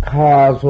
[0.00, 0.66] 가소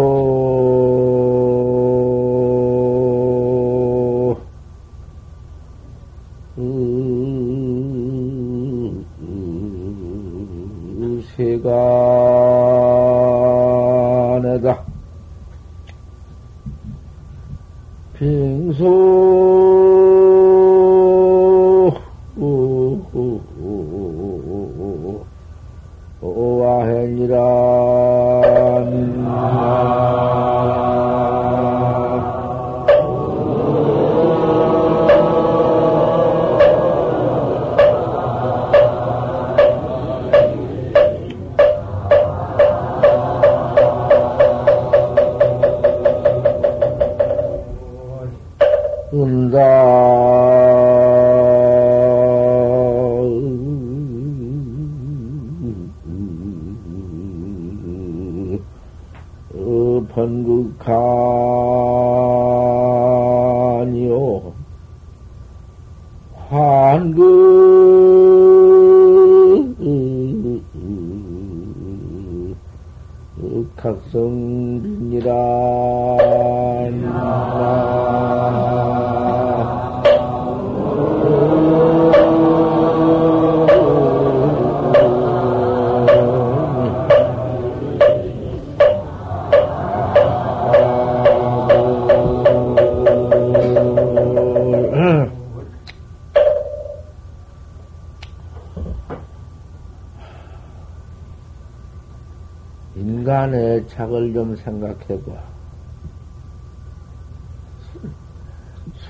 [102.96, 105.50] 인간의 착을 좀 생각해봐.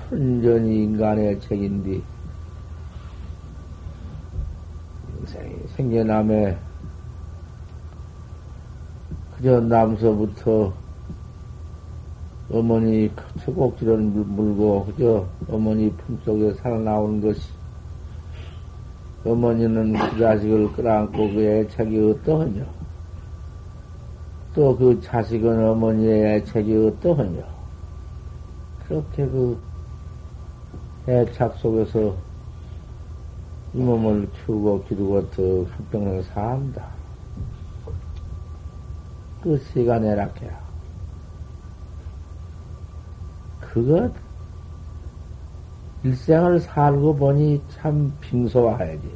[0.08, 2.02] 순전히 인간의 책인데,
[5.20, 6.58] 인생이 생겨남에
[9.36, 10.72] 그저 남서부터
[12.52, 13.10] 어머니
[13.42, 17.40] 초곡지를 물고 그저 어머니 품속에 살아나온 것이
[19.24, 22.80] 어머니는 그 자식을 끌어안고 그 애착이 어떠하냐?
[24.54, 27.42] 또 그 자식은 어머니의 애착이 어떠하냐?
[28.86, 29.58] 그렇게 그
[31.06, 32.16] 애착 속에서
[33.72, 36.84] 이 몸을 키우고 기르고 더 한평생 산다.
[39.42, 40.60] 그 시간에 락해야.
[43.60, 44.12] 그것,
[46.02, 49.10] 일생을 살고 보니 참 빙소와야지.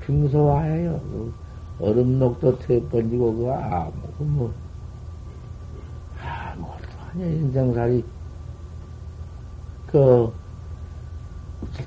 [0.00, 1.45] 빙소와해요.
[1.78, 4.54] 그 얼음녹도 태 번지고, 그 아무, 그 뭐,
[6.20, 8.04] 아무것도 아니야, 인생살이.
[9.86, 10.32] 그,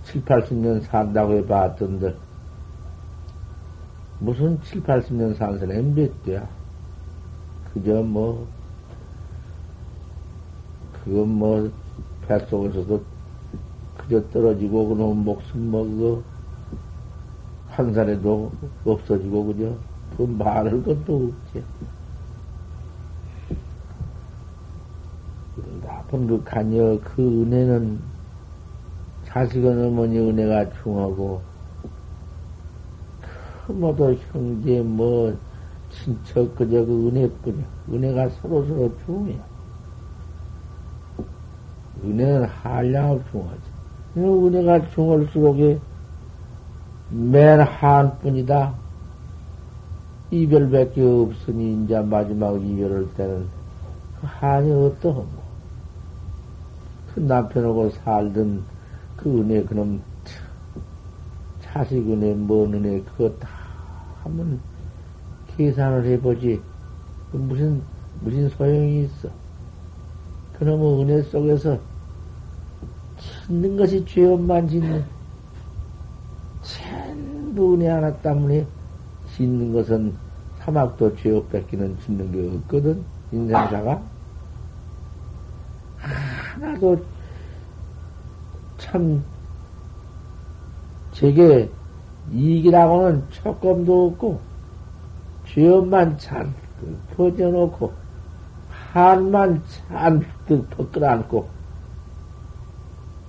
[0.05, 2.15] 7, 80년 산다고 해봤던데,
[4.19, 6.47] 무슨 7, 80년 산 사람이 몇 대야?
[7.73, 8.47] 그저 뭐,
[11.03, 11.71] 그건 뭐,
[12.27, 13.03] 뱃속에서도
[13.97, 16.21] 그저 떨어지고, 그놈 목숨 뭐, 그거,
[17.69, 18.51] 한 살에도
[18.85, 19.73] 없어지고, 그저,
[20.17, 21.63] 그 말할 것도 없지.
[25.83, 27.99] 나쁜 그 간여, 그 은혜는,
[29.25, 31.41] 자식은 어머니 은혜가 중하고,
[33.65, 35.35] 그 모두 형제, 뭐,
[35.91, 37.65] 친척, 그저 그 은혜뿐이야.
[37.91, 39.39] 은혜가 서로 서로 중요해.
[42.03, 43.61] 은혜는 한량을 중하지.
[44.17, 45.59] 은혜가 중할수록
[47.09, 48.73] 맨 한뿐이다.
[50.31, 53.47] 이별밖에 없으니 이제 마지막 이별할 때는
[54.21, 55.27] 그 한이 어떠하고
[57.13, 58.63] 그 남편하고 살던
[59.17, 60.01] 그 은혜 그놈
[61.61, 63.49] 자식 은혜 뭔 은혜 그거 다
[64.23, 64.59] 한번
[65.57, 66.61] 계산을 해보지.
[67.31, 67.81] 그 무슨
[68.21, 69.29] 무슨 소용이 있어?
[70.59, 71.79] 그놈의 은혜 속에서
[73.47, 75.03] 짓는 것이 죄업만 짓는
[77.59, 78.65] 은혜 하나 때문에
[79.35, 80.13] 짓는 것은
[80.59, 84.01] 사막도 죄업 뺏기는 짓는 게 없거든 인생사가.
[85.99, 87.03] 하나도
[88.77, 89.23] 참
[91.11, 91.69] 제게
[92.31, 94.39] 이익이라고는 조금도 없고
[95.47, 96.53] 죄업만 잔뜩
[97.15, 97.91] 퍼져놓고
[98.91, 101.47] 한만 잔뜩 퍼끌어안고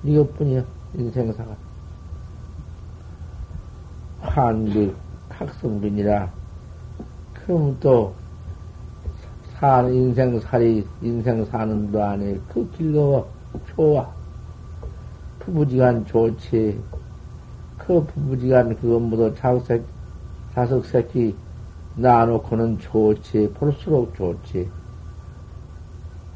[0.04, 1.56] 이것뿐이야 인생사가
[4.30, 4.94] 한그
[5.28, 6.30] 탁성빈이라
[7.34, 8.14] 그럼 또
[9.58, 13.28] 산, 인생살이, 인생 사는 도 안에 그 길거
[13.74, 14.08] 좋아.
[15.40, 16.80] 부부지간 좋지.
[17.76, 19.82] 그 부부지간 모두 자석,
[20.54, 21.34] 자석 새끼
[21.96, 23.52] 낳아놓고는 좋지.
[23.52, 24.70] 볼수록 좋지.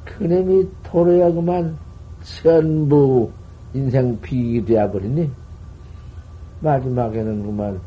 [0.05, 1.79] 그놈이 토로야 그만
[2.23, 3.31] 전부
[3.73, 5.31] 인생 비기 되어버리니
[6.65, 7.81] 마지막에는 그만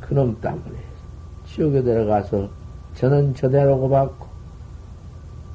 [0.00, 0.78] 그놈 때문에
[1.46, 2.48] 지옥에 들어가서
[2.94, 4.28] 저는 저대로 받고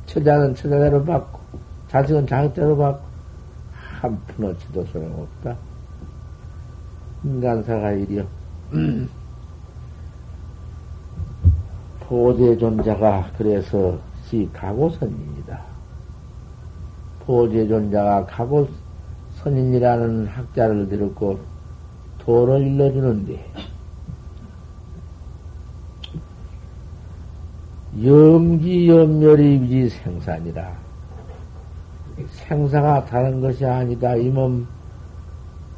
[0.07, 1.39] 처자는 처자대로 받고
[1.89, 3.05] 자식은 자식대로 받고
[4.01, 5.55] 한 푼어치도 소용없다.
[7.23, 8.25] 인간사가 이리요.
[12.01, 15.61] 보제 존자가 그래서 시 가고선입니다.
[17.25, 21.56] 보제 존자가 가고선인이라는 학자를 들었고
[22.27, 23.39] 도를 일러주는데
[28.03, 30.75] 염기 염멸이 위지 생산이라.
[32.29, 34.13] 생사가 다른 것이 아니다.
[34.15, 34.67] 이 몸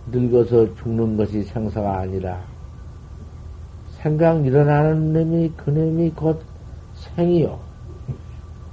[0.08, 2.42] 늙어서 죽는 것이 생사가 아니라
[4.02, 6.42] 생각 일어나는 놈이 그 놈이 곧
[6.96, 7.60] 생이요.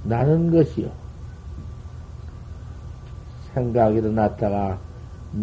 [0.03, 0.89] 나는 것이요.
[3.53, 4.79] 생각 일어났다가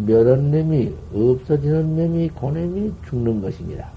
[0.03, 3.87] 멸한 놈이 없어지는 그 놈이 죽는 것입니다.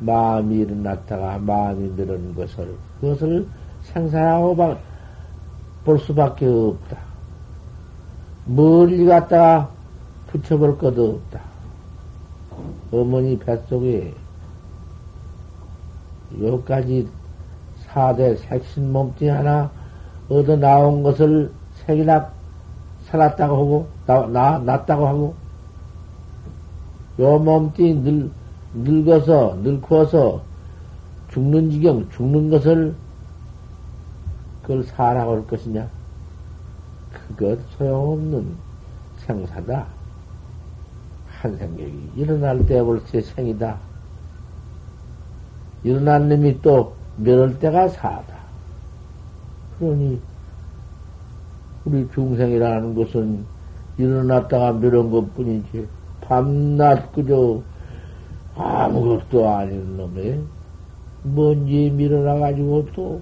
[0.00, 3.46] 마음이 일어났다가 마음이 멸한 것을 그것을
[3.82, 4.56] 생사라고
[5.84, 6.98] 볼 수밖에 없다.
[8.46, 9.70] 멀리 갔다가
[10.28, 11.40] 붙여볼 것도 없다.
[12.90, 14.14] 어머니 뱃속에
[16.40, 17.08] 여기까지
[17.86, 19.70] 사대 색신 몸뚱이 하나
[20.28, 21.50] 얻어 나온 것을
[21.86, 22.37] 색이나
[23.10, 25.34] 살았다고 하고, 나, 나, 났다고 하고,
[27.18, 28.30] 요 몸뚱이 늙,
[28.74, 30.42] 늙어서, 늙어서
[31.30, 32.94] 죽는 지경, 죽는 것을
[34.62, 35.88] 그걸 사라고 할 것이냐?
[37.10, 38.56] 그것 소용없는
[39.18, 39.86] 생사다.
[41.40, 43.78] 한 생각이 일어날 때 벌써 생이다.
[45.84, 48.36] 일어난 놈이 또 멸할 때가 사다.
[49.78, 50.20] 그러니
[51.84, 53.44] 우리 중생이라는 것은
[53.96, 55.86] 일어났다가 멸한 것 뿐이지
[56.20, 57.60] 밤낮 그저
[58.56, 60.38] 아무것도 아닌 놈에
[61.22, 63.20] 먼지 밀어나가지고 또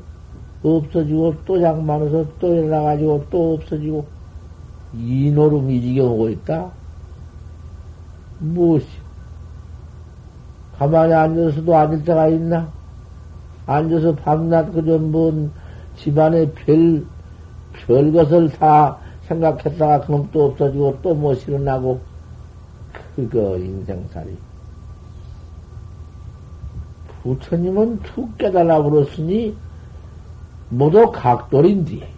[0.62, 4.05] 없어지고 또 장만해서 또 일어나가지고 또 없어지고
[4.94, 6.70] 이 노름 이 지경하고 있다?
[8.38, 8.87] 무엇이?
[10.79, 12.70] 가만히 앉아서도 앉을 때가 있나?
[13.67, 15.50] 앉아서 밤낮 그저 뭔
[15.97, 17.05] 집안에 별,
[17.84, 22.00] 별 것을 다 생각했다가 그놈 또 없어지고 또못 일어나고
[23.14, 24.37] 그거 인생살이.
[27.23, 29.56] 부처님은 툭 깨달아 버렸으니
[30.69, 32.08] 모두 각돌인데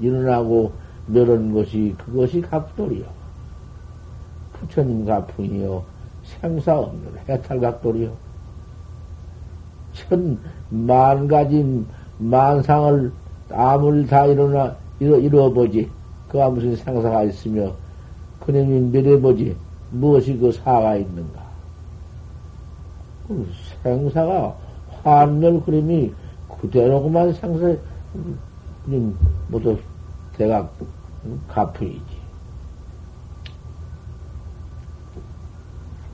[0.00, 0.72] 일어나고
[1.06, 3.04] 멸한 것이 그것이 각돌이요.
[4.52, 5.82] 부처님 가풍이요.
[6.24, 8.12] 생사 없는 해탈 각돌이요.
[9.92, 10.38] 천,
[10.70, 11.84] 만 가지
[12.18, 13.12] 만상을
[13.50, 15.90] 아무리 다 일어나, 이뤄, 이루어보지.
[16.28, 17.72] 그가 무슨 생사가 있으며,
[18.40, 19.56] 그놈이 멸해보지.
[19.90, 21.46] 무엇이 그 사가 있는가?
[23.28, 23.48] 그
[23.82, 24.56] 생사가
[25.02, 26.12] 환멸 그림이
[26.60, 27.76] 그대로그만 생사,
[28.86, 29.16] 음,
[29.48, 29.76] 모두
[30.36, 30.72] 대각
[31.48, 32.26] 가풍이지.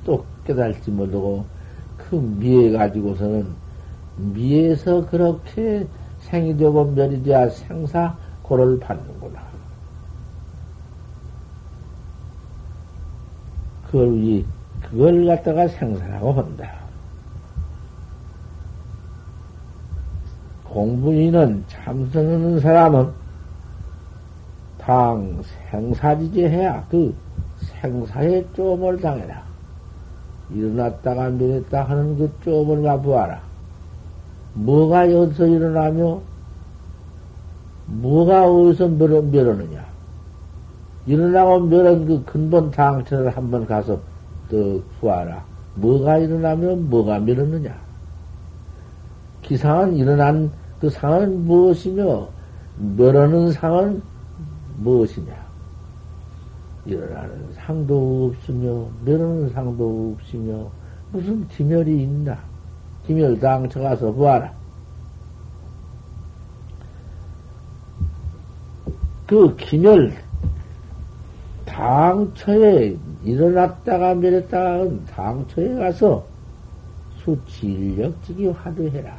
[0.04, 1.45] 또 깨달지 못하고
[1.97, 3.47] 그 미에 가지고서는
[4.16, 5.87] 미에서 그렇게
[6.33, 9.39] 생이 되고 멸이 되야 생사 고를 받는구나.
[13.87, 14.47] 그걸 우리
[14.81, 16.73] 그걸 갖다가 생사라고 한다.
[20.65, 23.12] 공부인은 참선하는 사람은
[24.79, 27.15] 당 생사지제해야 그
[27.59, 29.45] 생사의 쪼을 당해라.
[30.49, 33.51] 일어났다가 밀었다 하는 그 쪼을 가보아라.
[34.54, 36.21] 뭐가 여기서 일어나며
[37.87, 39.85] 뭐가 어디서 멸, 멸하느냐.
[41.06, 43.99] 일어나고 멸한 그 근본 당처를 한번 가서
[44.50, 45.44] 또 구하라.
[45.75, 47.75] 뭐가 일어나면 뭐가 멸하느냐.
[49.42, 52.28] 기상은 일어난 그 상은 무엇이며
[52.97, 54.02] 멸하는 상은
[54.78, 55.42] 무엇이냐?
[56.87, 60.68] 일어나는 상도 없으며 멸하는 상도 없으며
[61.12, 62.38] 무슨 기멸이 있나?
[63.06, 64.52] 기멸당 쳐가서 보아라.
[69.26, 70.12] 그 기멸
[71.64, 76.25] 당처에 일어났다가 멸했다가 당처에 가서
[77.25, 79.16] 수질력지기 화두해라.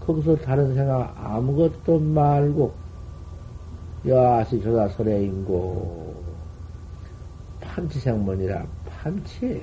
[0.00, 2.72] 거기서 다른 생각 아무것도 말고,
[4.06, 6.14] 야시 저다 설해인고,
[7.60, 9.62] 판치생문이라 판치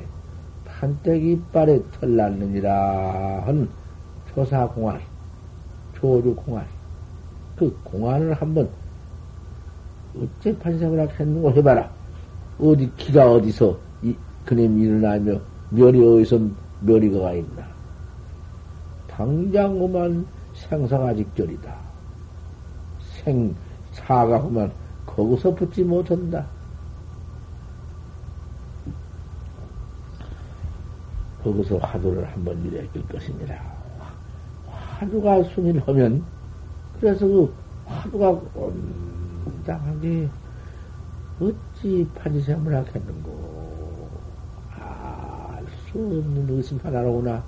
[0.81, 3.69] 판때기 이빨에 털 났느니라 한
[4.33, 4.99] 조사공알
[5.93, 6.65] 조류공알
[7.55, 8.67] 그 공안을 한번
[10.17, 11.87] 어째 판생을 했는고 해봐라.
[12.59, 16.39] 어디 기가 어디서 이, 그놈 일어나며 멸이 어디서
[16.81, 17.67] 멸이가 있나.
[19.07, 21.75] 당장 그만 생사가 직절이다.
[23.23, 23.55] 생,
[23.91, 24.71] 사가 그만
[25.05, 26.45] 거기서 붙지 못한다.
[31.43, 33.55] 거기서 화두를 한번 일으킬 것이니라.
[34.67, 36.23] 화두가 순일하면,
[36.99, 37.53] 그래서 그
[37.85, 38.39] 화두가
[39.45, 40.29] 온당하게
[41.39, 44.09] 어찌 판지생물 하겠는고.
[44.77, 47.43] 알수 없는 의심 하나로구나.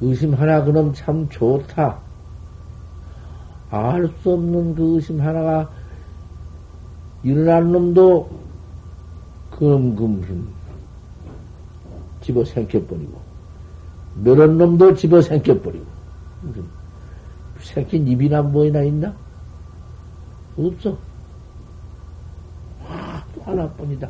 [0.00, 1.98] 의심 하나 그놈 참 좋다.
[3.70, 5.68] 알 수 없는 그 의심 하나가
[7.22, 8.30] 일어난 놈도
[9.50, 10.46] 금금흠
[12.26, 13.20] 집어 생겨버리고
[14.24, 15.84] 멸한 놈도 집어 생겨버리고
[17.60, 19.14] 생긴 입이나 뭐이나 있나?
[20.58, 20.98] 없어.
[22.84, 24.08] 화두 하나뿐이다.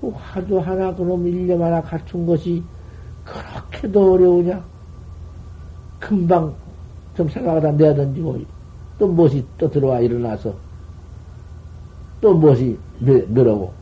[0.00, 2.62] 그 화두 하나 그놈 일념 하나 갖춘 것이
[3.24, 4.64] 그렇게도 어려우냐?
[6.00, 6.54] 금방
[7.14, 8.40] 좀 생각하다 내던지고
[8.98, 10.54] 또 무엇이 또 들어와 일어나서
[12.22, 13.74] 또 무엇이 멸하고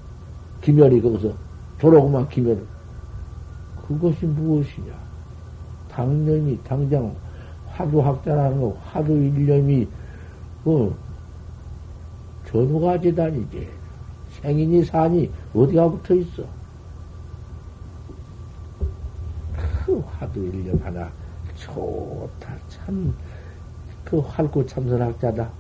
[0.62, 1.32] 기멸이 거기서
[1.78, 2.73] 돌아오고만 기멸
[3.86, 4.92] 그것이 무엇이냐?
[5.90, 7.14] 당연히 당장
[7.68, 9.86] 화두 학자라는 거 화두 일념이
[10.64, 10.94] 그
[12.46, 13.68] 전후가 재단이지
[14.40, 16.42] 생인이 산이 어디가 붙어 있어?
[19.84, 21.10] 그 화두 일념 하나
[21.56, 23.14] 좋다 참
[24.04, 25.50] 그 활구 참선학자다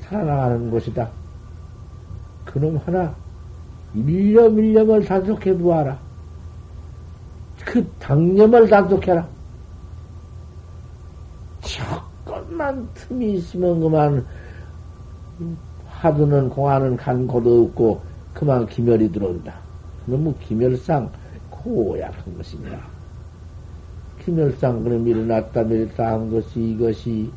[0.00, 1.08] 살아나가는 곳이다.
[2.44, 3.14] 그놈 하나
[3.94, 5.98] 일념 일념을 단속해 보아라.
[7.66, 9.26] 그 당념을 단속해라.
[11.60, 14.24] 조금만 틈이 있으면 그만
[15.88, 18.00] 화두는 공하는 간 곳도 없고
[18.32, 19.56] 그만 기멸이 들어온다.
[20.06, 21.10] 너무 기멸상
[21.50, 22.78] 고약한 것입니다.
[24.24, 27.32] 기멸상 그럼 일어났다 밀었다 한 것이 이것이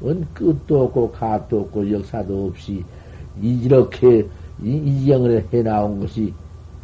[0.00, 2.84] 원 끝도 없고 가도 없고 역사도 없이
[3.40, 4.28] 이렇게
[4.60, 6.34] 이지영을 해 나온 것이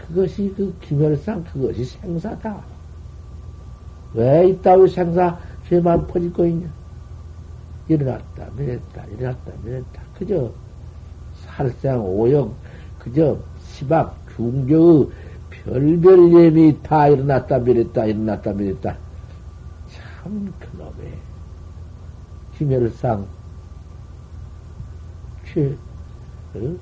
[0.08, 2.62] 그것이 그 기멸상 그것이 생사다.
[4.14, 5.38] 왜 이따위 생사
[5.68, 6.66] 죄만 거 있냐?
[7.88, 10.02] 일어났다, 밀었다, 일어났다, 밀었다.
[10.18, 10.50] 그저
[11.44, 12.54] 살생 오영,
[12.98, 15.08] 그저 시박, 중교의
[15.50, 18.96] 별별 예미 다 일어났다, 밀었다, 일어났다, 밀었다.
[19.90, 21.18] 참 그놈의
[22.56, 23.26] 기멸상
[25.46, 25.76] 죄,
[26.54, 26.76] 어?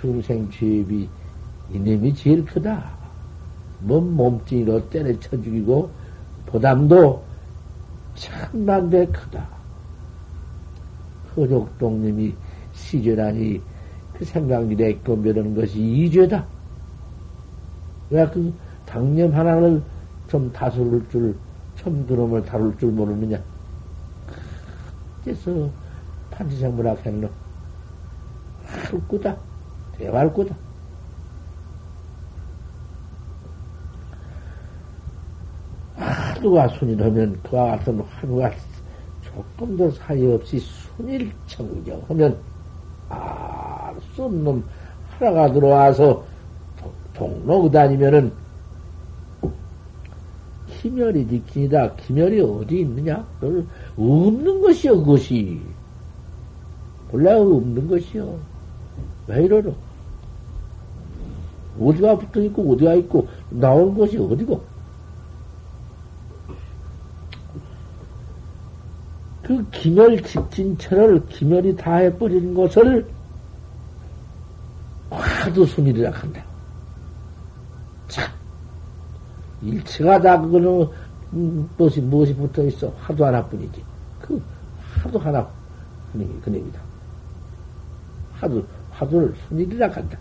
[0.00, 1.08] 중생 죄비
[1.72, 2.90] 이놈이 제일 크다.
[3.80, 5.90] 몸 몸뚱이로 때려쳐 죽이고
[6.46, 7.22] 보담도
[8.14, 9.48] 참만배 크다.
[11.36, 12.34] 허족동님이
[12.72, 13.60] 시죄라니
[14.14, 16.44] 그 생각일에 건별하는 것이 이죄다.
[18.10, 18.52] 왜 그
[18.88, 19.82] 당념 하나를
[20.28, 21.36] 좀 다스릴 줄,
[21.76, 23.38] 참 그놈을 다룰 줄 모르느냐.
[25.22, 25.70] 그래서
[26.30, 27.28] 판지생물학 했노.
[28.64, 29.36] 할구다.
[29.98, 30.56] 대활구다.
[36.38, 38.50] 하루가 순일하면 그와 같은 하루가
[39.22, 42.38] 조금 더 사이 없이 순일 청정하면
[43.08, 43.68] 알
[44.14, 44.62] 수 없는
[45.10, 46.24] 하나가 들어와서
[47.14, 48.32] 동로 다니면은
[50.68, 51.94] 기멸이 지키니다.
[51.96, 53.26] 기멸이 어디 있느냐?
[53.40, 53.66] 널
[53.96, 55.60] 없는 것이여 그것이.
[57.10, 58.38] 본래 없는 것이여.
[59.26, 59.74] 왜 이러노?
[61.80, 64.77] 어디가 붙어 있고 어디가 있고 나온 것이 어디고?
[69.48, 73.08] 그 기멸 직진철을 기멸이 다 해버린 것을
[75.08, 76.44] 화두 순이라 한다.
[78.08, 78.30] 참,
[79.62, 80.86] 일체가 다 그거는
[81.32, 83.82] 음, 무엇이 무엇이 붙어 있어 화두 하나뿐이지.
[84.20, 84.42] 그
[85.00, 85.48] 화두 하나
[86.12, 86.80] 그놈이 그놈이다.
[88.34, 90.18] 화두 화두를 순이라 한다.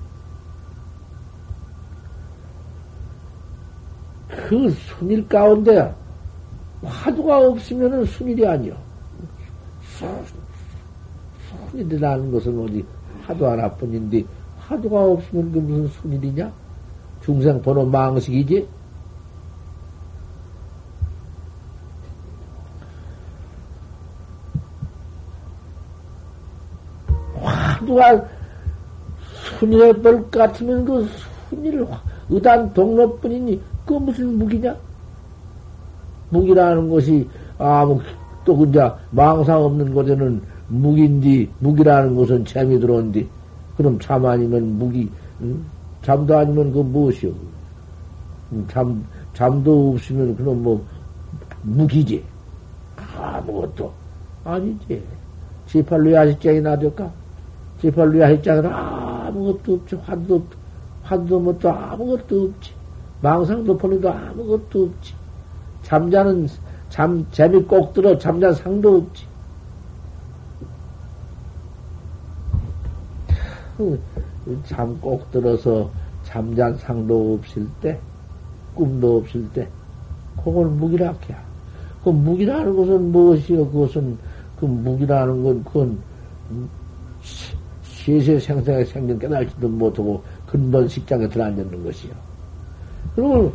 [4.29, 5.93] 그 순일 가운데
[6.81, 8.86] 화두가 없으면은 순일이 아니요.
[11.71, 12.85] 순일이라는 것은 어디
[13.25, 14.23] 화두 하나뿐인데
[14.59, 16.51] 화두가 없으면 그 무슨 순일이냐?
[17.23, 18.67] 중생 번호 망식이지?
[27.41, 28.25] 화두가
[29.59, 31.07] 순일의 벌 같으면 그
[31.49, 31.85] 순일
[32.29, 34.75] 의단 동로뿐이니 그 무슨 무기냐?
[36.29, 37.27] 무기라는 것이
[37.57, 38.01] 아무
[38.47, 43.27] 또 그자 망상 없는 곳에는 무기인디 무기라는 것은 재미 들어온디
[43.75, 45.09] 그럼 잠 아니면 무기
[45.41, 45.61] 응?
[46.01, 47.29] 잠도 아니면 그 무엇이요?
[48.69, 50.85] 잠 잠도 없으면 그럼 뭐
[51.61, 52.23] 무기지
[53.17, 53.91] 아무것도
[54.45, 55.03] 아니지
[55.67, 57.11] 지팔루야 야식장이 나될까?
[57.81, 60.43] 지팔루야 야식장은 아무것도 없지 환도 없
[61.03, 62.71] 환도 뭐또 아무것도 없지
[63.19, 65.13] 망상도 보니도 아무것도 없지
[65.83, 66.47] 잠자는
[66.89, 69.25] 잠, 재미 꼭 들어 잠잔 상도 없지.
[74.65, 75.89] 잠 꼭 들어서
[76.23, 77.99] 잠잔 상도 없을 때,
[78.73, 79.67] 꿈도 없을 때,
[80.43, 81.37] 그걸 무기라케야.
[82.03, 83.69] 그 무기라는 것은 무엇이요?
[83.69, 84.17] 그것은,
[84.59, 85.99] 그 무기라는 건, 그건,
[87.81, 92.13] 시세 생생하게 생긴 깨달지도 못하고 근본 식장에 들어앉는 것이요.
[93.15, 93.51] 그리고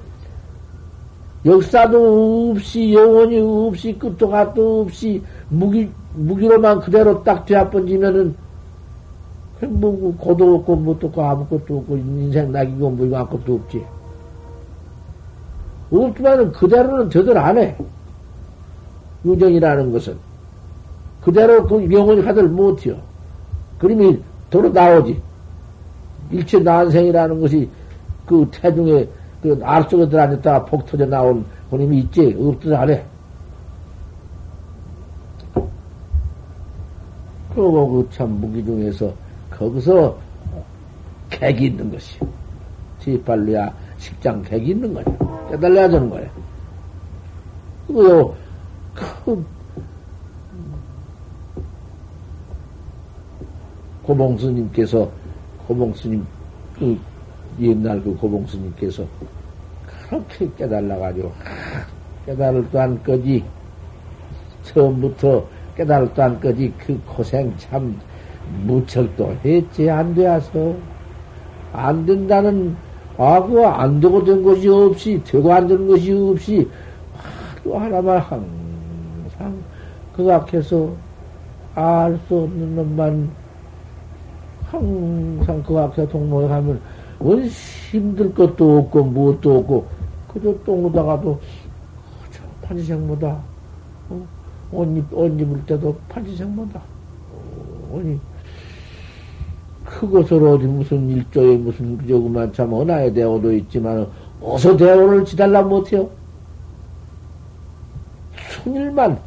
[1.44, 8.34] 역사도 없이 영원히 없이 끝도 갓도 없이 무기 무기로만 그대로 딱 되어번지면은
[9.68, 13.84] 뭐 고도 없고 뭣도 없고 아무것도 없고 인생 낙이고 뭐 이거 아무것도 없지.
[15.90, 17.76] 없지만은 그대로는 저들 안 해.
[19.24, 20.16] 유정이라는 것은
[21.22, 22.96] 그대로 그 영원히 가들 못해요.
[23.78, 24.20] 그림이
[24.50, 25.20] 도로 나오지.
[26.30, 27.68] 일체 난생이라는 것이
[28.26, 29.06] 그 태중에
[29.42, 32.36] 그알 속에 들어앉았다가 폭 터져 나온 본님이 있지?
[32.74, 33.04] 안 해.
[37.54, 39.12] 그러고 그 참 무기 중에서
[39.50, 40.16] 거기서
[41.28, 42.18] 객이 있는 것이.
[43.00, 45.04] 지빨로야 식장 객이 있는 거야.
[45.50, 46.30] 깨달아야 되는 거야.
[47.86, 48.34] 그거요,
[48.94, 49.44] 그,
[54.02, 55.10] 고봉스님께서,
[55.66, 56.26] 고봉스님,
[56.78, 56.98] 그,
[57.60, 59.04] 옛날 그 고봉스님께서
[60.08, 61.32] 그렇게 깨달아가지고
[62.26, 63.44] 깨달을 또한 거지.
[64.62, 66.72] 처음부터 깨달을 또한 거지.
[66.78, 67.98] 그 고생 참
[68.64, 70.74] 무척도 했지 안 되어서.
[71.72, 72.76] 안 된다는
[73.16, 76.68] 아그 안 되고 된 것이 없이 되고 안 되는 것이 없이
[77.64, 79.56] 또 하나만 항상
[80.14, 80.90] 그 앞에서
[81.74, 83.30] 알 수 없는 놈만
[84.66, 86.80] 항상 그 앞에 동로에 가면
[87.22, 89.86] 원 힘들 것도 없고 무엇도 없고
[90.28, 91.38] 그저 똥으다가도
[92.62, 93.38] 판지생보다.
[94.10, 94.26] 어?
[94.72, 96.80] 옷, 입, 옷 입을 때도 판지생보다.
[97.92, 98.18] 아니
[99.84, 104.06] 그것을 어디 무슨 일조에 무슨 그저 그만 참 언하에 대오도 있지만
[104.40, 106.08] 어서 대오를 지달라 못해요.
[108.50, 109.18] 순일만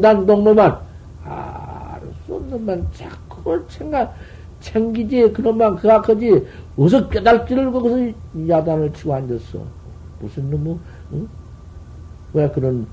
[0.00, 0.76] 난 동로만
[1.24, 4.14] 알수 없는 만 자꾸 생각
[4.60, 6.46] 챙기지, 그놈만 그악하지,
[6.76, 8.12] 어서 깨달지를 거기서
[8.48, 9.58] 야단을 치고 앉았어.
[10.20, 10.78] 무슨 놈의,
[11.12, 11.28] 응?
[12.32, 12.86] 왜 그런,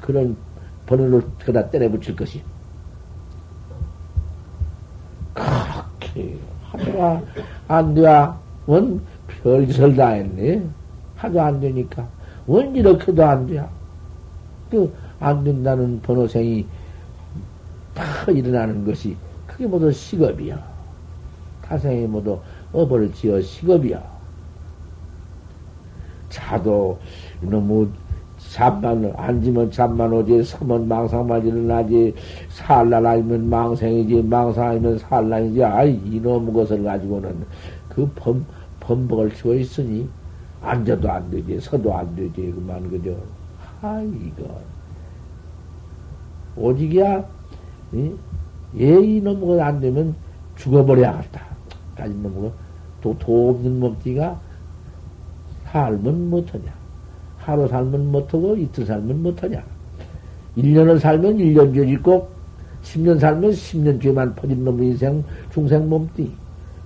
[0.00, 0.36] 그런
[0.86, 2.42] 번호를 그다 때려 붙일 것이.
[5.32, 7.22] 그렇게 하다가
[7.68, 9.00] 안 돼야, 원
[9.42, 10.62] 별짓을 다 했네.
[11.16, 12.06] 하도 안 되니까.
[12.46, 13.68] 원 이렇게도 안 돼야.
[14.70, 16.66] 그, 안 된다는 번호생이
[17.94, 19.16] 다 일어나는 것이
[19.60, 20.58] 그게 모두 식업이야.
[21.60, 22.38] 타생이 모두
[22.72, 24.02] 업을 지어 식업이야.
[26.30, 26.98] 자도
[27.42, 27.86] 너무
[28.38, 32.14] 잠만 앉으면 잠만 오지 서면 망상만 일어나지
[32.48, 37.44] 살날 아니면 망생이지 망상 아니면 살날이지 아이 이놈의 것을 가지고는
[37.90, 38.46] 그 범,
[38.80, 40.08] 범벅을 치고 있으니
[40.62, 43.14] 앉아도 안 되지 서도 안 되지 그만 그죠
[43.82, 44.58] 아 이거
[46.56, 47.22] 오직이야
[47.92, 48.18] 응?
[48.76, 50.14] 예의 넘어가 안 되면
[50.56, 51.50] 죽어버려야겠다.
[52.22, 52.50] 넘어가
[53.02, 54.38] 도, 도 없는 몸띠가
[55.66, 56.72] 살면 못하냐.
[57.38, 59.62] 하루 살면 못하고 이틀 살면 못하냐.
[60.56, 62.28] 1년을 살면 1년 죄 짓고
[62.82, 66.30] 10년 살면 10년 죄만 퍼진 놈의 인생 중생 몸띠.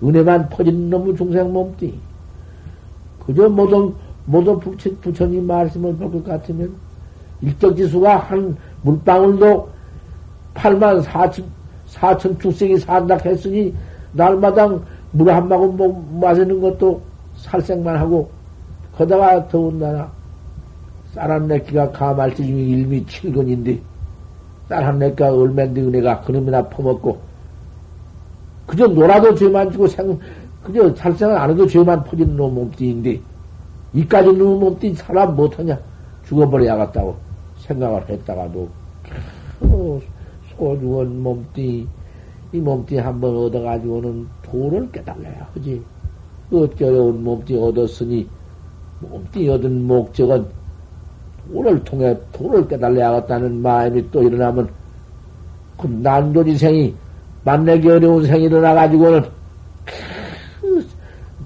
[0.03, 1.99] 은혜만 퍼진 놈의 중생 몸띠.
[3.27, 3.95] 그저 모두,
[4.27, 6.75] 모두 부처, 부처님 말씀을 볼 것 같으면
[7.41, 9.69] 일적지수가 한 물방울도
[10.55, 11.45] 8만 4천,
[11.95, 13.73] 사천 축생이 산다 했으니
[14.13, 17.01] 날마당 물한 모금 뭐 마시는 것도
[17.37, 18.29] 살생만 하고
[18.97, 20.11] 거다가 더운다나
[21.15, 23.79] 쌀한 내끼가 가말티 중에 일미 칠근인데
[24.69, 27.19] 쌀한 내끼가 얼맨데 은혜가 그놈이나 퍼먹고
[28.67, 30.19] 그저 놀아도 죄만 지고 생
[30.65, 33.21] 그저 살생을 안 해도 죄만 퍼지는 놈 몸띠인데
[33.93, 35.79] 이까지 놈 몸띠 사람 못하냐?
[36.27, 37.15] 죽어버려야겠다고
[37.59, 38.69] 생각을 했다가도
[40.57, 41.89] 소중한 몸띠,
[42.53, 45.85] 이 몸뚱이 한번 얻어가지고는 도를 깨달아야 하지.
[46.53, 48.31] 어쩌려운 몸뚱이 얻었으니,
[49.01, 50.47] 몸뚱이 얻은 목적은
[51.49, 54.75] 도를 통해 도를 깨달아야겠다는 마음이 또 일어나면,
[55.77, 56.97] 그 난조지생이,
[57.43, 59.23] 만나기 어려운 생이 일어나가지고는,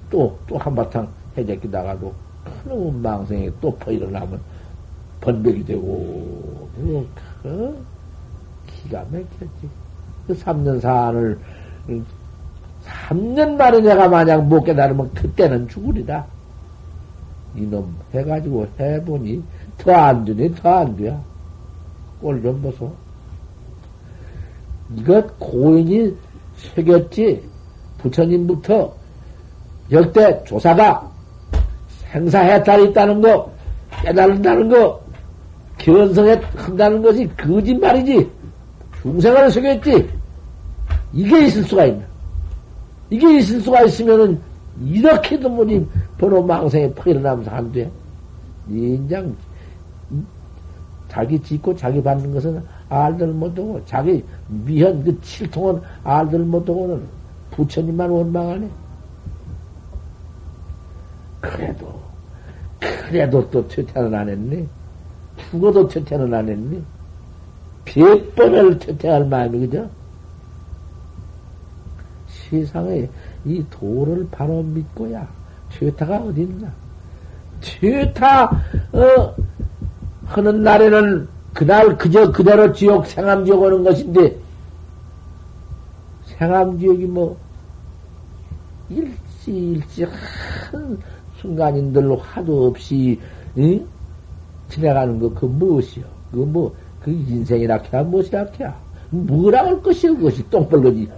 [0.09, 4.43] 또, 또 한바탕 해제끼 다가도 큰 망생이 또 퍼 일어나면
[5.21, 7.85] 번백이 되고, 그,
[8.83, 9.69] 기가 막혔지.
[10.27, 11.39] 그 3년 사안을
[13.07, 16.25] 3년 만에 내가 만약 못 깨달으면 그때는 죽으리라.
[17.55, 19.43] 이놈 해가지고 해보니
[19.77, 21.19] 더 안 되니 더 안 돼야.
[22.21, 22.91] 꼴 좀 보소.
[24.97, 26.15] 이것 고인이
[26.57, 27.47] 새겼지.
[27.99, 28.93] 부처님부터
[29.91, 31.09] 역대 조사가
[32.11, 33.51] 생사해탈이 있다는 거,
[34.03, 35.01] 깨달는다는 거,
[35.77, 38.29] 견성에 한다는 것이 거짓말이지.
[39.01, 40.09] 중생을 새겼지.
[41.13, 42.05] 이게 있을 수가 있나?
[43.09, 44.39] 이게 있을 수가 있으면은
[44.83, 45.85] 이렇게도 뭐니
[46.17, 47.89] 번호 망상에 퍼 일어나면서 안 돼.
[48.69, 49.35] 인장
[51.07, 57.01] 자기 짓고 자기 받는 것은 알들 못하고 자기 미현 그 칠통은 알들 못하고는
[57.51, 58.69] 부처님만 원망하네.
[61.41, 61.99] 그래도
[62.79, 64.65] 그래도 또 퇴퇴는 안 했네.
[65.49, 66.79] 죽어도 퇴퇴는 안 했네.
[67.89, 69.89] 백 번을 퇴퇴할 마음이 그죠?
[72.27, 73.09] 세상에
[73.45, 75.27] 이 도를 바로 믿고야
[75.71, 76.71] 죄타가 어딨나?
[77.61, 78.45] 죄타
[78.93, 79.35] 어,
[80.25, 84.37] 하는 날에는 그날 그저 그대로 지옥 생암지옥 오는 것인데
[86.25, 87.37] 생암지옥이 뭐
[88.89, 90.97] 일시 일시 한
[91.41, 93.19] 순간인들로 하도 없이
[93.57, 93.83] 응?
[94.69, 96.05] 지나가는 거 그 무엇이요?
[96.31, 98.75] 그뭐 그 인생이라 해야 무엇이라 해야
[99.09, 101.09] 뭐라 할 것이요 그것이 똥벌거지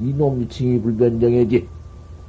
[0.00, 1.68] 이놈 칭이 불변정해지.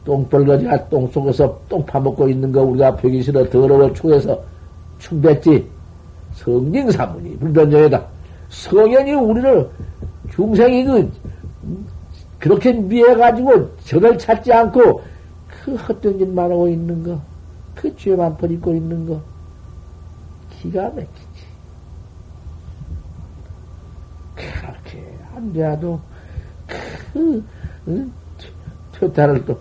[0.04, 4.40] 똥벌거지가 똥 속에서 똥 파먹고 있는 거 우리가 벽이 싫어 더러워 추해서
[5.00, 5.68] 충됐지.
[6.34, 8.06] 성징사문이 불변정해다.
[8.50, 9.70] 성현이 우리를
[10.32, 11.12] 중생이 그
[12.40, 15.02] 그렇게 미해가지고 저를 찾지 않고
[15.48, 17.22] 그 헛된 짓만 하고 있는 거,
[17.76, 19.22] 그 죄만 버리고 있는 거,
[20.50, 21.31] 기가 막히지.
[25.54, 26.00] 돼도
[27.14, 27.44] 그
[27.88, 28.12] 응?
[29.02, 29.58] 퇴타를 또,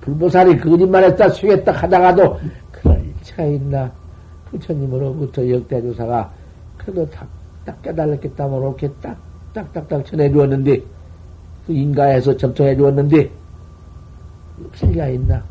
[0.00, 2.38] 불보살이 거짓말 했다, 쉬겠다 하다가도,
[2.70, 3.90] 그럴 리가 있나.
[4.50, 6.30] 부처님으로부터 역대조사가,
[6.78, 7.26] 그래도 딱,
[7.64, 9.16] 딱 깨달았겠다면, 이렇게 딱,
[9.52, 10.80] 딱, 딱, 딱 전해 주었는데,
[11.66, 13.30] 그 인가에서 접촉해 주었는데,
[14.66, 15.42] 없을 리가 있나.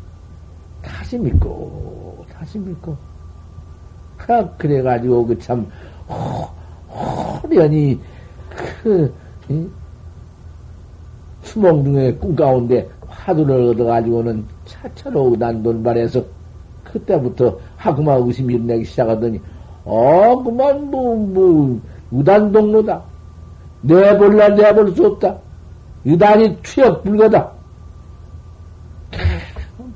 [0.82, 2.96] 다시 믿고, 다시 믿고.
[4.26, 5.66] 아, 그래가지고, 그 참,
[7.42, 8.00] 호련히,
[8.82, 9.12] 그,
[9.50, 9.70] 응?
[11.42, 16.22] 수몽둥의 꿈 가운데 화두를 얻어가지고는 차차로 난돈발해서
[16.84, 19.40] 그때부터 하구마 의심이 일어나기 시작하더니
[19.84, 21.80] 어 그만 뭐뭐
[22.12, 23.02] 유단동로다.
[23.82, 25.36] 내볼라 내볼 수 없다.
[26.06, 27.50] 유단이 추역 불거다.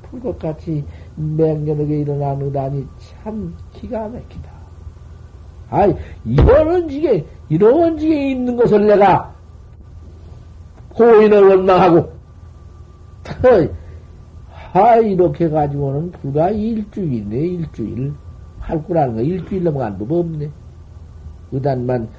[0.03, 0.83] 불것같이
[1.15, 4.49] 맹렬하게 일어난 의단이 참 기가 막히다.
[5.71, 9.33] 아이 이런 지게 이런 지게 있는 것을 내가
[10.99, 12.11] 고인을 원망하고,
[14.51, 18.13] 하, 이렇게 가지고는 불과 일주일이네, 일주일.
[18.59, 20.49] 할구라는 거 일주일 넘어간 법 없네.
[21.53, 22.09] 의단만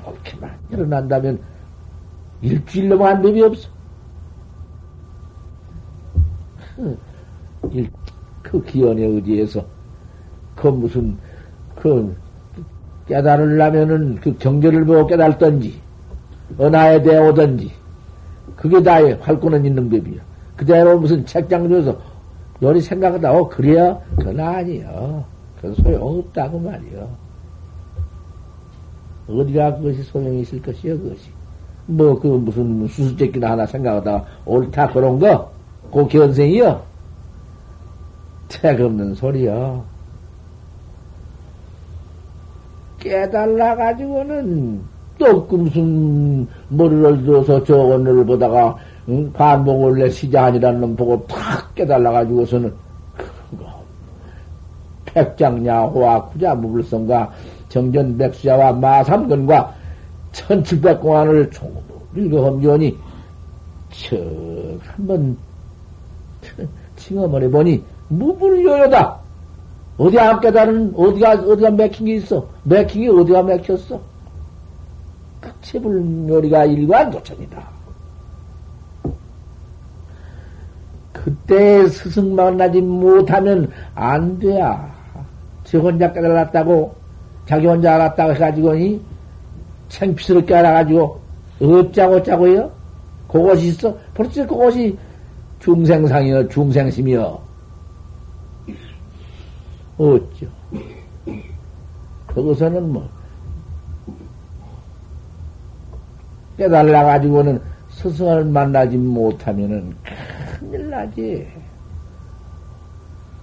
[0.00, 1.40] 그렇게만 일어난다면
[2.40, 3.68] 일주일 넘어간 법이 없어.
[7.72, 7.90] 일,
[8.42, 9.66] 그 기원의 의지에서
[10.54, 11.18] 그 무슨
[11.74, 12.16] 그
[13.08, 15.80] 깨달으려면은 그 경제를 보고 깨달던지
[16.60, 17.72] 은하에 대해 오든지
[18.58, 20.20] 그게 다의 활구는 있는 법이야.
[20.56, 21.96] 그대로 무슨 책장 줘서
[22.60, 24.02] 요리 생각하다, 어, 그래요?
[24.16, 25.24] 그건 아니요.
[25.56, 27.08] 그건 소용없다고 말이요.
[29.28, 31.30] 어디가 그것이 소용이 있을 것이요, 그것이.
[31.86, 35.50] 뭐, 그 무슨 수수께끼나 하나 생각하다가 옳다 그런 거,
[35.92, 36.82] 그 견생이요.
[38.48, 39.84] 책 없는 소리요.
[42.98, 44.82] 깨달아가지고는
[45.18, 48.76] 또 무슨 머리를 들어서 저 언어를 보다가
[49.08, 49.32] 응?
[49.32, 52.72] 반복을 내 시자 아니라는 놈 보고 탁 깨달아가지고서는
[55.06, 57.32] 백장야 호와 구자 무불성과
[57.68, 59.74] 정전 백수자와 마삼근과
[60.32, 61.82] 천칠백공안을 총으로
[62.14, 62.96] 읽어험지오니
[63.90, 64.18] 척
[64.82, 65.36] 한번
[66.96, 69.18] 칭어머리 보니 무불요요다.
[69.98, 72.46] 어디 안 깨달은 어디가 어디가 맥힌 게 있어?
[72.62, 74.00] 맥힌 게 어디가 맥혔어?
[75.62, 77.78] 체불묘리가 일관도천이다.
[81.12, 84.94] 그때 스승 만나지 못하면 안 돼야.
[85.64, 86.94] 저 혼자 깨달았다고,
[87.46, 89.00] 자기 혼자 알았다고 해가지고, 이
[89.88, 91.20] 창피스럽게 알아가지고,
[91.60, 92.70] 어쩌고 어쩌고요?
[93.28, 93.96] 그것이 있어?
[94.14, 94.96] 벌써 그것이
[95.60, 97.42] 중생상이여, 중생심이여.
[99.98, 100.46] 어쩌.
[102.28, 103.08] 거기서는 뭐,
[106.58, 109.94] 깨달아가지고는 스승을 만나지 못하면은
[110.58, 111.46] 큰일 나지.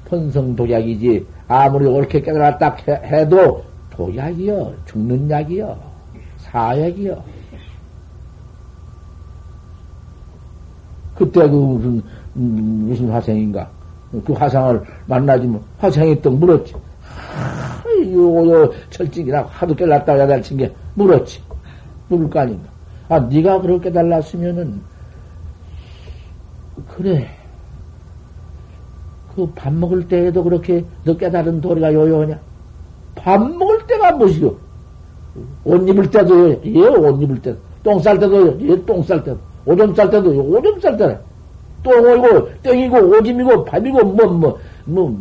[0.06, 1.26] pon성 독약이지.
[1.48, 2.76] 아무리 옳게 깨달았다
[3.06, 4.74] 해도 독약이요.
[4.86, 5.78] 죽는 약이요.
[6.38, 7.24] 사약이요.
[11.16, 12.04] 그때 그 무슨,
[12.36, 13.68] 음, 무슨 화생인가.
[14.26, 16.74] 그 화상을 만나지 뭐, 화생이 또 물었지.
[18.14, 21.42] 요, 요, 철칙이나 하도 깨달았다 야달친 게 물었지.
[22.10, 22.75] 물을 거 아닌가.
[23.10, 24.82] 아, 네가 그렇게 달랐으면은,
[26.88, 27.28] 그래.
[29.36, 32.40] 그 밥 먹을 때에도 그렇게 너 깨달은 도리가 요요하냐?
[33.16, 34.56] 밥 먹을 때가 무엇이요?
[35.66, 37.56] 옷 입을 때도, 예, 옷 입을 때.
[37.84, 39.38] 똥쌀 때도, 예, 똥 쌀 때도.
[39.66, 41.20] 오줌 쌀 때도, 예, 오줌 쌀 때다.
[41.84, 45.20] 똥이고, 땡이고, 오줌이고, 밥이고, 뭐, 뭐, 뭐,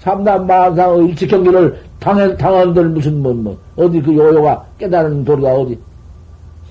[0.00, 5.78] 삼남 만상 일치 경기를 당한, 당한들 무슨, 뭐, 뭐, 어디 그 요요가 깨달은 도리가 어디?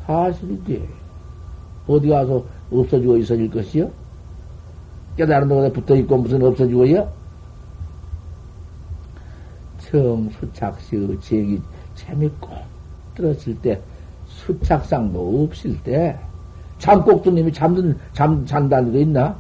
[0.10, 0.90] 사실이지.
[1.88, 3.92] 어디 가서 없어지고 있어질 것이요?
[5.16, 7.08] 깨달은 데가 붙어 있고 무슨 없어지고요?
[9.80, 11.62] 청 수착시 지행이
[11.94, 12.50] 재밌고
[13.16, 13.80] 들었을 때
[14.28, 16.18] 수착상도 없을 때
[16.80, 19.36] 잠꼭두님이 잠든 잠 잔다는 거 있나?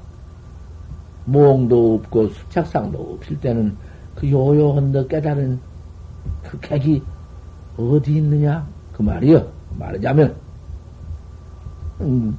[1.25, 3.75] 몽도 없고 수착상도 없을 때는
[4.15, 5.59] 그 요요한데 깨달은
[6.43, 7.01] 그 객이
[7.77, 8.67] 어디 있느냐?
[8.93, 9.47] 그 말이요.
[9.77, 10.48] 말하자면
[12.01, 12.37] 음,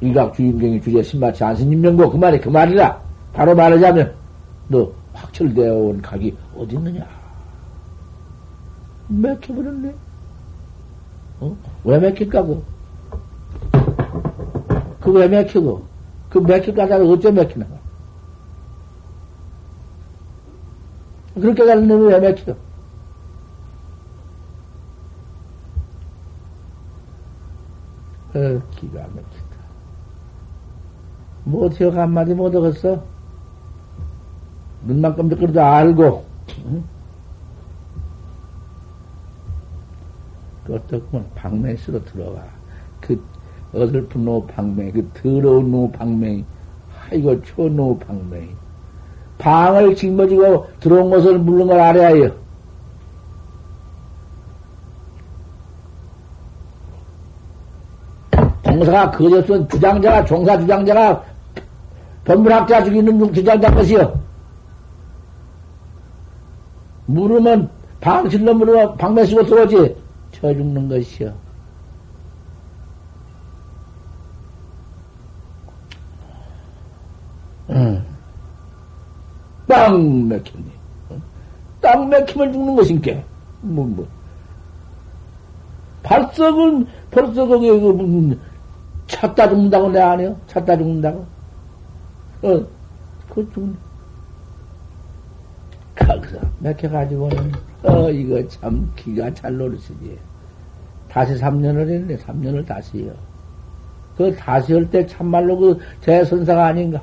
[0.00, 3.00] 일각 주인공이 주제 신마치 안스님 명고 그 말이 그 말이라.
[3.32, 4.14] 바로 말하자면,
[4.68, 7.06] 너 확철되어 온 각이 어디 있느냐?
[9.08, 9.94] 맥혀버렸네.
[11.40, 11.56] 어?
[11.84, 12.62] 왜 맥힐까고?
[15.00, 15.82] 그 왜 맥히고?
[16.30, 17.66] 그 맥힐까다가 어째 맥히나?
[21.34, 22.54] 그렇게 가는 놈이 왜 맥혀?
[28.36, 29.56] 어, 기가 막히다.
[31.44, 33.02] 뭐 어떻게 한마디 못 얻었어?
[34.84, 36.24] 눈만 끔찍거려도 알고,
[36.66, 36.84] 응?
[40.64, 42.44] 그 어떻구만 방맹수로 들어가.
[43.00, 43.20] 그
[43.72, 46.44] 어설픈 노 방맹, 그 더러운 노 방맹,
[47.08, 48.50] 아이고 초노 방맹.
[49.38, 52.45] 방을 짊어지고 들어온 것을 물는 걸 알아야 해요.
[58.76, 61.24] 종사가 그것은 주장자가, 종사 주장자가
[62.24, 64.20] 법문학자 죽이는 주장자 것이요.
[67.06, 69.96] 물으면 방실로 물으면 방매시고 들어오지.
[70.32, 71.32] 쳐 죽는 것이요.
[77.70, 78.04] 응.
[79.66, 80.64] 땅 맥혔니?
[81.80, 83.24] 땅 맥히면 죽는 것인게.
[83.62, 84.06] 뭐, 뭐.
[86.02, 88.38] 발석은, 벌써 거기, 그,
[89.06, 90.36] 찾다 죽는다고 내안 해요?
[90.46, 91.24] 찾다 죽는다고?
[92.42, 92.60] 어,
[93.32, 93.76] 그 죽는.
[95.96, 97.52] 거기서 맥혀가지고는,
[97.84, 100.18] 어, 이거 참 기가 잘 노릇이지.
[101.10, 103.12] 다시 3년을 했네, 3년을 다시요.
[104.16, 107.00] 그 다시 할 때 참말로 그 제선사가 아닌가.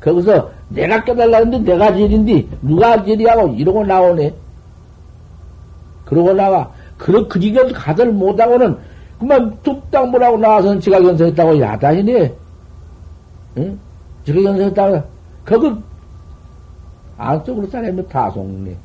[0.00, 4.34] 거기서 내가 깨달라는데 내가 제일인데 누가 제일이하고 이러고 나오네.
[6.04, 6.70] 그러고 나와.
[6.98, 8.76] 그러, 그 지경 가들 못하고는
[9.22, 12.34] 그만 뚝딱 뭐라고 나와서는 지가 견성했다고 야단이네.
[13.58, 13.78] 응?
[14.24, 15.02] 지가 견성했다고.
[15.44, 15.78] 그거
[17.16, 18.76] 안쪽으로 사람이 다 속네.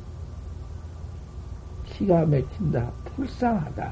[1.86, 2.88] 기가 막힌다.
[3.16, 3.90] 불쌍하다.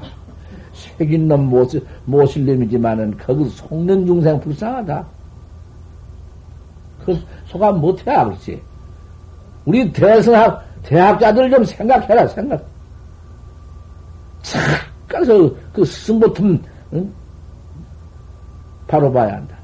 [0.73, 5.05] 색인 놈 모실, 모실 놈이지만은 거기 속는 중생 불쌍하다.
[7.03, 8.61] 그 소감 못해, 아버지.
[9.65, 12.63] 우리 대성학, 대학자들 좀 생각해라, 생각.
[14.43, 14.86] 참.
[15.19, 16.61] 가서 그 승보틈
[16.93, 17.13] 응?
[18.87, 19.57] 바로 봐야 한다.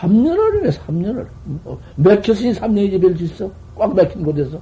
[0.00, 1.26] 3년을이네, 3년을.
[1.64, 3.50] 뭐, 맥혔으니 3년이지 별 수 있어?
[3.76, 4.58] 꽉 맥힌 곳에서.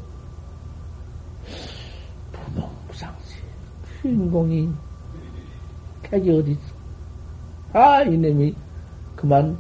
[2.33, 3.37] 부동상시.
[4.03, 4.69] 주인공이,
[6.03, 6.61] 객이 어디 있어?
[7.73, 8.55] 아, 이놈이,
[9.17, 9.57] 그만,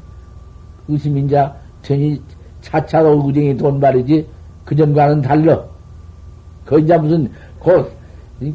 [0.88, 2.20] 의심인자, 전이
[2.60, 4.28] 차차로 의정이 돈발이지,
[4.64, 5.69] 그전과는 달러.
[6.70, 7.28] 그 이제 무슨
[7.58, 7.92] 곧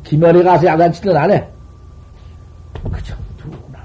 [0.06, 1.46] 김열에 가서 야단치는 안 해.
[2.90, 3.78] 그저 누구나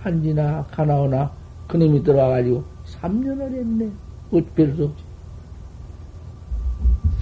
[0.00, 1.30] 한지나 가나오나
[1.68, 2.64] 그놈이 들어와가지고
[3.02, 3.90] 3년을 했네.
[4.32, 5.04] 어찌 수 없지.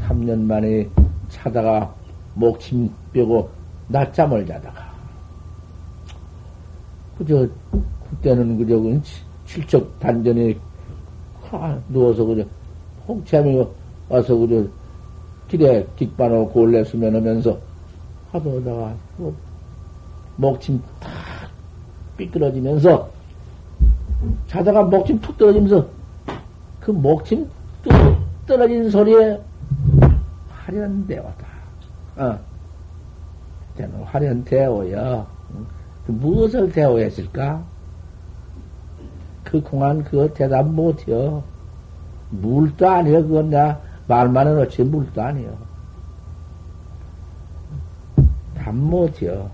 [0.03, 0.89] 3년 만에
[1.29, 1.93] 자다가
[2.35, 3.51] 목침 빼고
[3.89, 4.93] 낮잠을 자다가
[7.19, 7.49] 그저
[8.11, 9.03] 그때는 그저 그
[9.45, 10.57] 칠척 단전에
[11.89, 12.45] 누워서 그저
[13.09, 13.69] 홍채하며
[14.09, 14.65] 와서 그저
[15.53, 17.59] 길에 깃바로 골래 수면하면서
[18.33, 19.35] 하다가 뭐
[20.37, 21.11] 목침 탁
[22.17, 23.11] 삐뚤어지면서
[24.47, 25.87] 자다가 목침 툭 떨어지면서
[26.81, 27.47] 그 목침
[27.83, 27.93] 뚝
[28.47, 29.39] 떨어진 소리에
[30.49, 31.47] 화련 대오다.
[32.17, 32.39] 어.
[33.69, 35.27] 그때는 화련 대오여.
[36.07, 37.63] 그 무엇을 대오했을까?
[39.45, 41.43] 그 공안 그거 대답 못해요.
[42.31, 43.23] 물도 아니요.
[43.23, 45.57] 그건 내가 말만 해놓지 물도 아니요.
[48.55, 49.51] 답 못해요.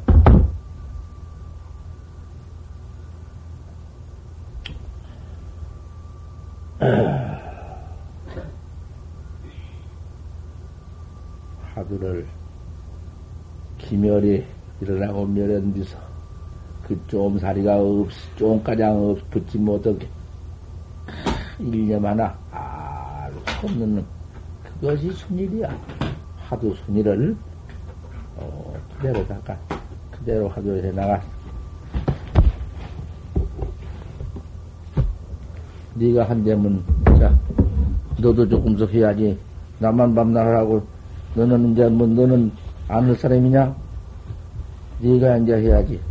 [11.74, 12.26] 하두를
[13.78, 14.44] 기멸이
[14.80, 15.96] 일어나고 멸한 뒤서
[16.82, 20.08] 그 좀사리가 없, 좀가장 없, 붙지 못하게
[21.60, 24.17] 일념 하나 알수 없는
[24.80, 25.76] 그것이 순일이야.
[26.48, 27.36] 하도 순일을
[28.36, 29.58] 어, 그대로 닦아
[30.10, 31.20] 그대로 하도 해 나가.
[35.94, 36.84] 네가 한대면
[37.18, 37.36] 자
[38.18, 39.38] 너도 조금씩 해야지.
[39.80, 40.14] 나만
[40.56, 40.86] 하고
[41.34, 42.52] 너는 이제 뭐 너는
[42.86, 43.74] 아는 사람이냐?
[45.00, 45.96] 네가 이제 해야지.
[45.96, 46.07] 자